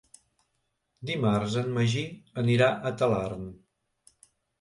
[1.09, 2.05] Dimarts en Magí
[2.45, 3.45] anirà a Talarn.